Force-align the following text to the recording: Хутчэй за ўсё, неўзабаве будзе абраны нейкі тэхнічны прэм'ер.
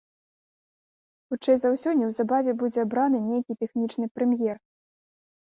Хутчэй 1.33 1.57
за 1.63 1.67
ўсё, 1.75 1.89
неўзабаве 1.99 2.51
будзе 2.63 2.79
абраны 2.87 3.19
нейкі 3.29 3.57
тэхнічны 3.61 4.05
прэм'ер. 4.17 4.57